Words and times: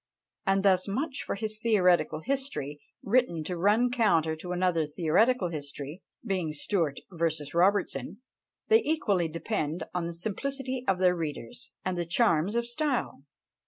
and 0.47 0.63
thus 0.65 0.87
much 0.87 1.21
for 1.21 1.35
his 1.35 1.59
theoretical 1.59 2.21
history, 2.21 2.81
written 3.03 3.43
to 3.43 3.55
run 3.55 3.91
counter 3.91 4.35
to 4.35 4.51
another 4.51 4.87
theoretical 4.87 5.49
history, 5.49 6.01
being 6.25 6.51
Stuart 6.51 7.01
versus 7.11 7.53
Robertson! 7.53 8.19
They 8.67 8.81
equally 8.81 9.27
depend 9.27 9.83
on 9.93 10.07
the 10.07 10.15
simplicity 10.15 10.83
of 10.87 10.97
their 10.97 11.15
readers, 11.15 11.69
and 11.85 11.99
the 11.99 12.07
charms 12.07 12.55
of 12.55 12.65
style! 12.65 13.25